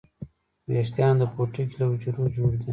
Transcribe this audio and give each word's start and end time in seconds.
ویښتان 0.71 1.13
د 1.19 1.23
پوټکي 1.33 1.73
له 1.79 1.85
حجرو 1.91 2.23
جوړ 2.35 2.51
دي 2.61 2.69